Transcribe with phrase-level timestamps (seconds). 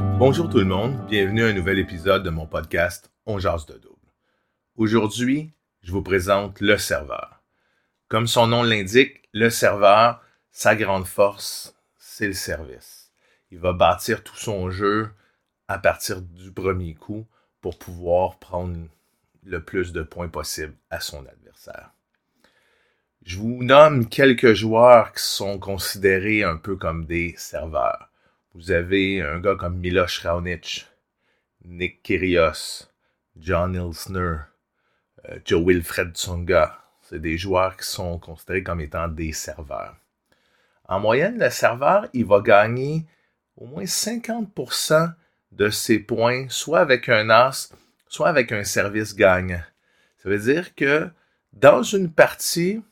[0.00, 3.74] Bonjour tout le monde, bienvenue à un nouvel épisode de mon podcast On jase de
[3.74, 3.96] double.
[4.76, 7.42] Aujourd'hui, je vous présente le serveur.
[8.08, 10.22] Comme son nom l'indique, le serveur,
[10.52, 13.12] sa grande force, c'est le service.
[13.50, 15.10] Il va bâtir tout son jeu
[15.68, 17.26] à partir du premier coup
[17.60, 18.78] pour pouvoir prendre
[19.44, 21.90] le plus de points possible à son adversaire.
[23.22, 28.09] Je vous nomme quelques joueurs qui sont considérés un peu comme des serveurs.
[28.52, 30.84] Vous avez un gars comme Miloš Raonic,
[31.64, 32.88] Nick Kyrgios,
[33.36, 34.38] John Ilsner,
[35.28, 36.76] euh, Joe Wilfred Tsonga.
[37.00, 39.94] C'est des joueurs qui sont considérés comme étant des serveurs.
[40.88, 43.06] En moyenne, le serveur, il va gagner
[43.56, 45.14] au moins 50%
[45.52, 47.72] de ses points, soit avec un as,
[48.08, 49.62] soit avec un service gagnant.
[50.18, 51.08] Ça veut dire que
[51.52, 52.82] dans une partie,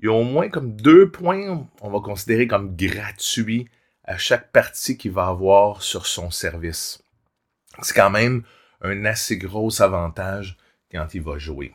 [0.00, 3.68] il y a au moins comme deux points, on va considérer comme gratuits
[4.08, 7.02] à chaque partie qu'il va avoir sur son service.
[7.82, 8.42] C'est quand même
[8.80, 10.56] un assez gros avantage
[10.90, 11.74] quand il va jouer.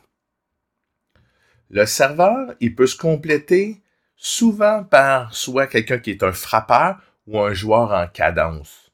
[1.70, 3.82] Le serveur, il peut se compléter
[4.16, 8.92] souvent par soit quelqu'un qui est un frappeur ou un joueur en cadence.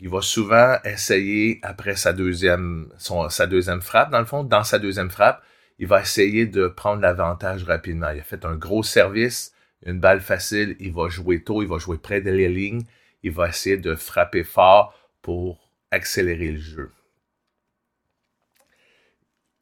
[0.00, 4.78] Il va souvent essayer, après sa deuxième, sa deuxième frappe, dans le fond, dans sa
[4.78, 5.42] deuxième frappe,
[5.78, 8.10] il va essayer de prendre l'avantage rapidement.
[8.10, 9.52] Il a fait un gros service,
[9.84, 12.84] une balle facile, il va jouer tôt, il va jouer près de les lignes,
[13.22, 16.92] il va essayer de frapper fort pour accélérer le jeu.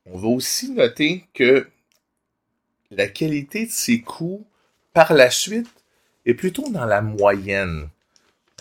[0.07, 1.67] On va aussi noter que
[2.91, 4.47] la qualité de ses coups
[4.93, 5.71] par la suite
[6.27, 7.89] est plutôt dans la moyenne.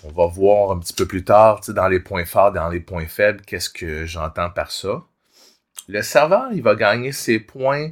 [0.03, 3.07] On va voir un petit peu plus tard, dans les points forts, dans les points
[3.07, 5.05] faibles, qu'est-ce que j'entends par ça.
[5.87, 7.91] Le serveur, il va gagner ses points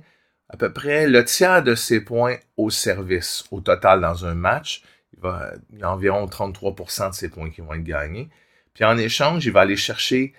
[0.52, 4.84] à peu près le tiers de ses points au service au total dans un match.
[5.14, 8.30] Il, y a environ 33% de ses points qui vont être gagnés.
[8.74, 10.34] Puis en échange, il va aller chercher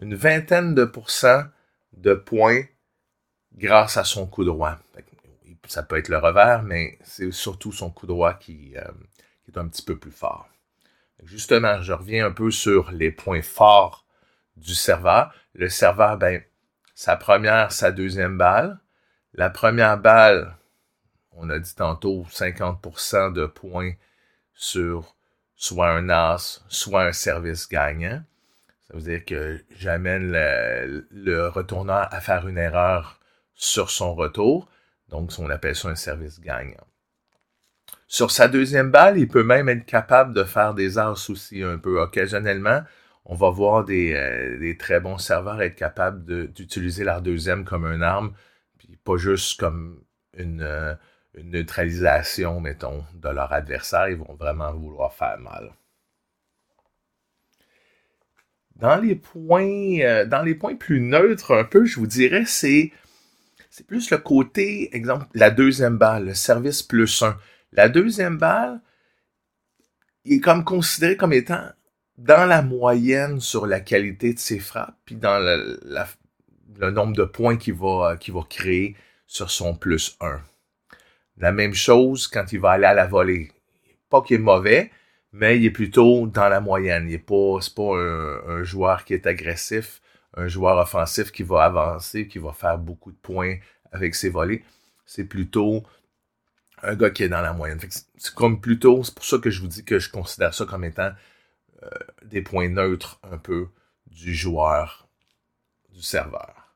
[0.00, 1.44] une vingtaine de pourcents
[1.92, 2.62] de points
[3.54, 4.78] grâce à son coup droit.
[5.68, 8.90] Ça peut être le revers, mais c'est surtout son coup droit qui, euh,
[9.48, 10.48] est un petit peu plus fort.
[11.22, 14.06] Justement, je reviens un peu sur les points forts
[14.56, 15.32] du serveur.
[15.54, 16.42] Le serveur, ben,
[16.96, 18.80] sa première, sa deuxième balle,
[19.34, 20.56] la première balle,
[21.32, 23.92] on a dit tantôt 50% de points
[24.54, 25.16] sur
[25.56, 28.22] soit un as, soit un service gagnant.
[28.86, 33.20] Ça veut dire que j'amène le, le, retourneur à faire une erreur
[33.54, 34.68] sur son retour.
[35.08, 36.86] Donc, on appelle ça un service gagnant.
[38.06, 41.78] Sur sa deuxième balle, il peut même être capable de faire des as aussi un
[41.78, 42.82] peu occasionnellement.
[43.24, 48.02] On va voir des, euh, très bons serveurs être capables d'utiliser leur deuxième comme une
[48.02, 48.34] arme
[48.96, 50.02] pas juste comme
[50.36, 50.94] une, euh,
[51.34, 54.08] une, neutralisation, mettons, de leur adversaire.
[54.08, 55.72] Ils vont vraiment vouloir faire mal.
[58.76, 62.92] Dans les points, euh, dans les points plus neutres, un peu, je vous dirais, c'est,
[63.70, 67.36] c'est plus le côté, exemple, la deuxième balle, le service plus un.
[67.72, 68.80] La deuxième balle,
[70.24, 71.68] est comme considéré comme étant
[72.18, 76.06] dans la moyenne sur la qualité de ses frappes, puis dans la,
[76.78, 78.96] le nombre de points qu'il va, qu'il va créer
[79.26, 80.40] sur son plus 1.
[81.38, 83.50] La même chose quand il va aller à la volée.
[84.10, 84.90] Pas qu'il est mauvais,
[85.32, 87.08] mais il est plutôt dans la moyenne.
[87.08, 90.02] Il n'est pas, pas un, joueur qui est agressif,
[90.36, 93.56] un joueur offensif qui va avancer, qui va faire beaucoup de points
[93.90, 94.62] avec ses volées.
[95.06, 95.82] C'est plutôt
[96.82, 97.80] un gars qui est dans la moyenne.
[98.16, 100.84] C'est comme plutôt, c'est pour ça que je vous dis que je considère ça comme
[100.84, 101.12] étant
[101.82, 101.88] euh,
[102.24, 103.68] des points neutres un peu
[104.06, 105.01] du joueur,
[105.92, 106.74] du serveur.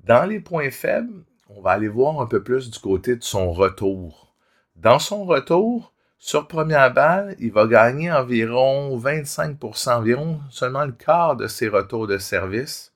[0.00, 3.52] Dans les points faibles, on va aller voir un peu plus du côté de son
[3.52, 4.34] retour.
[4.76, 11.36] Dans son retour, sur première balle, il va gagner environ 25%, environ seulement le quart
[11.36, 12.92] de ses retours de service,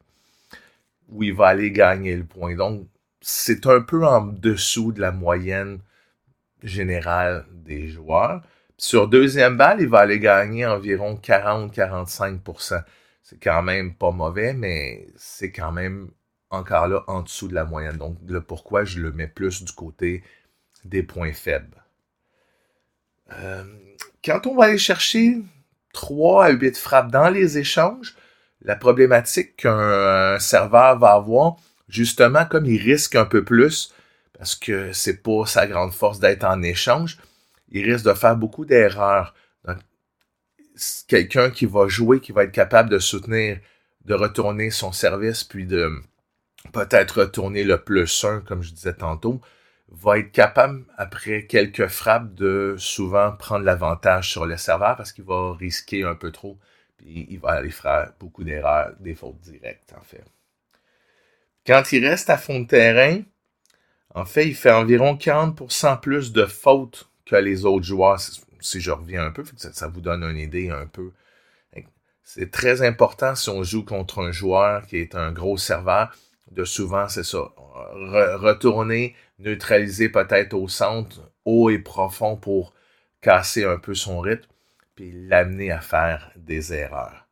[1.09, 2.55] où il va aller gagner le point.
[2.55, 2.87] Donc,
[3.21, 5.81] c'est un peu en dessous de la moyenne
[6.63, 8.43] générale des joueurs.
[8.77, 12.83] Sur deuxième balle, il va aller gagner environ 40-45%.
[13.29, 16.11] C'est quand même pas mauvais, mais c'est quand même
[16.49, 17.99] encore là en dessous de la moyenne.
[17.99, 20.23] Donc, le pourquoi je le mets plus du côté
[20.87, 21.85] des points faibles.
[23.35, 23.65] Euh,
[24.25, 25.43] quand on va aller chercher
[25.93, 28.17] 3 à 8 frappes dans les échanges,
[28.63, 33.93] la problématique qu'un serveur va avoir, justement, comme il risque un peu plus,
[34.39, 37.19] parce que c'est pas sa grande force d'être en échange,
[37.73, 39.35] il risque de faire beaucoup d'erreurs.
[41.09, 43.59] Quelqu'un qui va jouer, qui va être capable de soutenir,
[44.05, 45.91] de retourner son service, puis de,
[46.73, 49.41] peut-être retourner le plus 1, comme je disais tantôt,
[49.89, 55.25] va être capable, après quelques frappes, de souvent prendre l'avantage sur le serveur parce qu'il
[55.25, 56.59] va risquer un peu trop
[56.99, 60.25] puis il va aller faire beaucoup d'erreurs, des fautes directes, en fait.
[61.67, 63.23] Quand il reste à fond de terrain,
[64.15, 68.21] en fait, il fait environ 40% plus de fautes que les autres joueurs,
[68.61, 71.13] si je reviens un peu, ça, vous donne une idée un peu.
[72.23, 76.15] C'est très important si on joue contre un joueur qui est un gros serveur,
[76.51, 77.39] de souvent, c'est ça,
[78.39, 82.75] retourner, neutraliser peut-être au centre, haut et profond pour
[83.21, 84.49] casser un peu son rythme,
[84.95, 87.29] puis l'amener à faire des erreurs.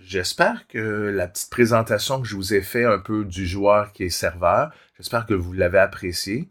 [0.00, 4.04] J'espère que la petite présentation que je vous ai fait un peu du joueur qui
[4.04, 6.48] est serveur, j'espère que vous l'avez apprécié.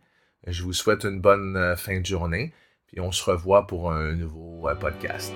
[0.48, 2.54] Je vous souhaite une bonne euh, fin de journée,
[2.88, 5.34] puis on se revoit pour un nouveau euh, podcast.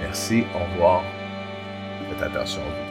[0.00, 1.02] Merci, au revoir.
[2.08, 2.87] Faites attention à vous.